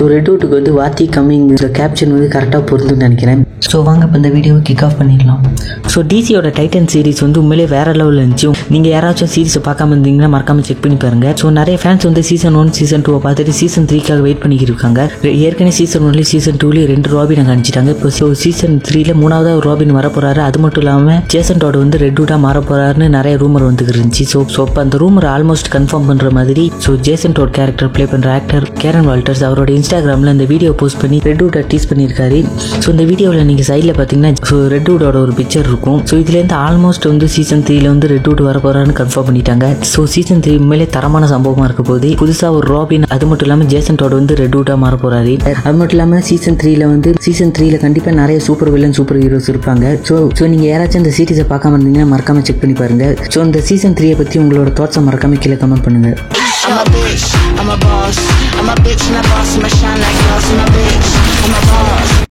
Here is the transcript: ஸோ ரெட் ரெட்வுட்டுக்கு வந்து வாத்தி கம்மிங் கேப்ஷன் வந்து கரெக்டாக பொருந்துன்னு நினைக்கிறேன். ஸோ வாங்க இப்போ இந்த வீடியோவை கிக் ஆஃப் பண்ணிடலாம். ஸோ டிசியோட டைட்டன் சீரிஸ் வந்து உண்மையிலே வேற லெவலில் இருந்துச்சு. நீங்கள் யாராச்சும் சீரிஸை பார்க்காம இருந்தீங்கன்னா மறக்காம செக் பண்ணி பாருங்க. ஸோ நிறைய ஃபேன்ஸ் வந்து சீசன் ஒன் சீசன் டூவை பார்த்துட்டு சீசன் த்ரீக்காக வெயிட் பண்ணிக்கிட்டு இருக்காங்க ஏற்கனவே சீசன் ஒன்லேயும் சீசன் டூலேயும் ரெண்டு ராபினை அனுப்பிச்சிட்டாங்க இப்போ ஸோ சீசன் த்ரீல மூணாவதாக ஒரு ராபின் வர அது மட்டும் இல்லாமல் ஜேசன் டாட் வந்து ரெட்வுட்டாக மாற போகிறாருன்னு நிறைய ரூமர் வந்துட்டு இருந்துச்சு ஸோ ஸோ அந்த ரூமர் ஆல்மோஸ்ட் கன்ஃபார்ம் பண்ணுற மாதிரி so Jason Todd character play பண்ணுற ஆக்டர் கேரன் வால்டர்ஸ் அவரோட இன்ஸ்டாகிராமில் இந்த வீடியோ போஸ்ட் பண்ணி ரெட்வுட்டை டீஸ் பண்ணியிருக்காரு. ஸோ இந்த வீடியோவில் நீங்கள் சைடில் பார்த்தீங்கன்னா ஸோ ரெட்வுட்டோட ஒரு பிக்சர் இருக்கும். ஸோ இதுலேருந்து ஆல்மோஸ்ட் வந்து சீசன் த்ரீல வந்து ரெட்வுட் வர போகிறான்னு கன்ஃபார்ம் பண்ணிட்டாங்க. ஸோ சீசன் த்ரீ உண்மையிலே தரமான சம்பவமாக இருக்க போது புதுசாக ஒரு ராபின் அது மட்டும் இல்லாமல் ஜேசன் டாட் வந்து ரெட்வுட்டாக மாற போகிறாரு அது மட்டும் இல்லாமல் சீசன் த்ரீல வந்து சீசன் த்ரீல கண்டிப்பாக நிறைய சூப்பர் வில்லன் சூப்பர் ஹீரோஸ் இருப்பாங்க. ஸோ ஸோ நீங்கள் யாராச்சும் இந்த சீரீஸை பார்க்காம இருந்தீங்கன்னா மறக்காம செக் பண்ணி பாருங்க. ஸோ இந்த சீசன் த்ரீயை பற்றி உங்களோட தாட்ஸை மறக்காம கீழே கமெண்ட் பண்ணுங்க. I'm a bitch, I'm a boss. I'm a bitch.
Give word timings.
ஸோ 0.00 0.06
ரெட் 0.10 0.28
ரெட்வுட்டுக்கு 0.30 0.56
வந்து 0.58 0.72
வாத்தி 0.76 1.04
கம்மிங் 1.14 1.48
கேப்ஷன் 1.78 2.12
வந்து 2.14 2.28
கரெக்டாக 2.34 2.62
பொருந்துன்னு 2.68 3.04
நினைக்கிறேன். 3.06 3.40
ஸோ 3.70 3.78
வாங்க 3.86 4.02
இப்போ 4.06 4.16
இந்த 4.20 4.28
வீடியோவை 4.34 4.60
கிக் 4.68 4.82
ஆஃப் 4.86 4.96
பண்ணிடலாம். 5.00 5.40
ஸோ 5.92 5.98
டிசியோட 6.10 6.48
டைட்டன் 6.58 6.88
சீரிஸ் 6.92 7.20
வந்து 7.24 7.38
உண்மையிலே 7.40 7.66
வேற 7.74 7.88
லெவலில் 7.98 8.20
இருந்துச்சு. 8.22 8.48
நீங்கள் 8.74 8.92
யாராச்சும் 8.94 9.30
சீரிஸை 9.34 9.60
பார்க்காம 9.66 9.92
இருந்தீங்கன்னா 9.94 10.28
மறக்காம 10.34 10.64
செக் 10.68 10.80
பண்ணி 10.84 10.96
பாருங்க. 11.04 11.26
ஸோ 11.40 11.46
நிறைய 11.58 11.78
ஃபேன்ஸ் 11.82 12.06
வந்து 12.08 12.22
சீசன் 12.28 12.56
ஒன் 12.60 12.70
சீசன் 12.78 13.04
டூவை 13.06 13.20
பார்த்துட்டு 13.26 13.54
சீசன் 13.60 13.88
த்ரீக்காக 13.90 14.22
வெயிட் 14.26 14.40
பண்ணிக்கிட்டு 14.44 14.72
இருக்காங்க 14.74 15.00
ஏற்கனவே 15.48 15.74
சீசன் 15.80 16.06
ஒன்லேயும் 16.08 16.30
சீசன் 16.32 16.60
டூலேயும் 16.64 16.90
ரெண்டு 16.92 17.10
ராபினை 17.14 17.44
அனுப்பிச்சிட்டாங்க 17.46 17.92
இப்போ 17.96 18.12
ஸோ 18.20 18.28
சீசன் 18.44 18.78
த்ரீல 18.88 19.14
மூணாவதாக 19.22 19.60
ஒரு 19.60 19.68
ராபின் 19.70 19.94
வர 19.98 20.32
அது 20.48 20.60
மட்டும் 20.64 20.84
இல்லாமல் 20.84 21.20
ஜேசன் 21.34 21.62
டாட் 21.64 21.80
வந்து 21.82 22.00
ரெட்வுட்டாக 22.04 22.40
மாற 22.46 22.56
போகிறாருன்னு 22.70 23.08
நிறைய 23.18 23.36
ரூமர் 23.44 23.66
வந்துட்டு 23.68 23.94
இருந்துச்சு 23.96 24.26
ஸோ 24.32 24.42
ஸோ 24.56 24.68
அந்த 24.84 25.02
ரூமர் 25.04 25.28
ஆல்மோஸ்ட் 25.34 25.70
கன்ஃபார்ம் 25.76 26.08
பண்ணுற 26.12 26.30
மாதிரி 26.40 26.66
so 26.86 26.92
Jason 27.08 27.36
Todd 27.40 27.54
character 27.60 27.92
play 27.96 28.06
பண்ணுற 28.14 28.30
ஆக்டர் 28.38 28.66
கேரன் 28.82 29.08
வால்டர்ஸ் 29.10 29.44
அவரோட 29.50 29.70
இன்ஸ்டாகிராமில் 29.90 30.30
இந்த 30.32 30.44
வீடியோ 30.50 30.70
போஸ்ட் 30.80 30.98
பண்ணி 31.02 31.16
ரெட்வுட்டை 31.28 31.60
டீஸ் 31.70 31.86
பண்ணியிருக்காரு. 31.90 32.36
ஸோ 32.82 32.86
இந்த 32.92 33.04
வீடியோவில் 33.08 33.48
நீங்கள் 33.48 33.66
சைடில் 33.68 33.92
பார்த்தீங்கன்னா 33.96 34.30
ஸோ 34.50 34.56
ரெட்வுட்டோட 34.74 35.16
ஒரு 35.24 35.32
பிக்சர் 35.38 35.66
இருக்கும். 35.70 35.96
ஸோ 36.08 36.14
இதுலேருந்து 36.22 36.54
ஆல்மோஸ்ட் 36.66 37.06
வந்து 37.10 37.26
சீசன் 37.36 37.62
த்ரீல 37.68 37.86
வந்து 37.94 38.08
ரெட்வுட் 38.12 38.42
வர 38.48 38.58
போகிறான்னு 38.64 38.94
கன்ஃபார்ம் 39.00 39.26
பண்ணிட்டாங்க. 39.28 39.68
ஸோ 39.92 40.02
சீசன் 40.14 40.42
த்ரீ 40.44 40.52
உண்மையிலே 40.60 40.86
தரமான 40.96 41.30
சம்பவமாக 41.32 41.66
இருக்க 41.70 41.84
போது 41.90 42.10
புதுசாக 42.22 42.58
ஒரு 42.58 42.68
ராபின் 42.74 43.06
அது 43.16 43.26
மட்டும் 43.30 43.48
இல்லாமல் 43.48 43.70
ஜேசன் 43.72 43.98
டாட் 44.02 44.16
வந்து 44.20 44.36
ரெட்வுட்டாக 44.42 44.78
மாற 44.84 44.96
போகிறாரு 45.04 45.34
அது 45.66 45.74
மட்டும் 45.80 45.96
இல்லாமல் 45.98 46.22
சீசன் 46.30 46.58
த்ரீல 46.62 46.86
வந்து 46.94 47.12
சீசன் 47.26 47.52
த்ரீல 47.58 47.80
கண்டிப்பாக 47.86 48.14
நிறைய 48.22 48.38
சூப்பர் 48.48 48.72
வில்லன் 48.76 48.96
சூப்பர் 49.00 49.20
ஹீரோஸ் 49.24 49.50
இருப்பாங்க. 49.54 49.96
ஸோ 50.10 50.16
ஸோ 50.40 50.44
நீங்கள் 50.54 50.70
யாராச்சும் 50.72 51.02
இந்த 51.04 51.14
சீரீஸை 51.18 51.46
பார்க்காம 51.52 51.78
இருந்தீங்கன்னா 51.78 52.10
மறக்காம 52.14 52.44
செக் 52.50 52.62
பண்ணி 52.64 52.76
பாருங்க. 52.82 53.08
ஸோ 53.32 53.40
இந்த 53.48 53.62
சீசன் 53.70 53.98
த்ரீயை 54.00 54.18
பற்றி 54.22 54.38
உங்களோட 54.44 54.70
தாட்ஸை 54.80 55.02
மறக்காம 55.08 55.40
கீழே 55.44 55.58
கமெண்ட் 55.64 55.86
பண்ணுங்க. 55.88 56.12
I'm 56.70 56.78
a 56.80 56.84
bitch, 56.94 57.22
I'm 57.60 57.70
a 57.74 57.76
boss. 57.84 58.18
I'm 58.58 58.68
a 58.72 58.76
bitch. 58.86 58.99